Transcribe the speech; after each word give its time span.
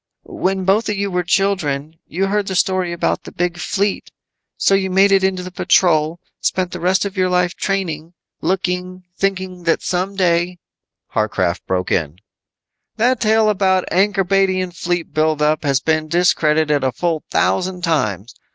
"When 0.25 0.63
both 0.65 0.89
of 0.89 0.97
you 0.97 1.11
were 1.11 1.21
children 1.21 1.99
you 2.07 2.25
heard 2.25 2.47
the 2.47 2.55
story 2.55 2.91
about 2.91 3.21
the 3.23 3.31
Big 3.31 3.59
Fleet. 3.59 4.09
So 4.57 4.73
you 4.73 4.89
made 4.89 5.11
it 5.11 5.23
into 5.23 5.43
the 5.43 5.51
Patrol, 5.51 6.19
spent 6.39 6.71
the 6.71 6.79
rest 6.79 7.05
of 7.05 7.15
your 7.17 7.29
life 7.29 7.53
training, 7.53 8.13
looking, 8.41 9.03
thinking 9.15 9.61
that 9.65 9.83
some 9.83 10.15
day" 10.15 10.57
Warcraft 11.15 11.67
broke 11.67 11.91
in, 11.91 12.17
"That 12.97 13.19
tale 13.19 13.47
about 13.47 13.83
an 13.91 14.11
Ankorbadian 14.11 14.71
fleet 14.75 15.13
build 15.13 15.39
up 15.39 15.63
has 15.63 15.79
been 15.79 16.07
discredited 16.07 16.83
a 16.83 16.91
full 16.91 17.23
thousand 17.29 17.83
times. 17.83 18.33